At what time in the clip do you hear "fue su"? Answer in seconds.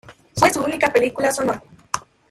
0.35-0.63